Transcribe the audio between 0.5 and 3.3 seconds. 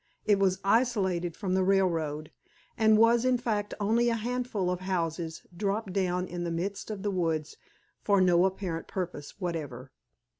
isolated from the railroad, and was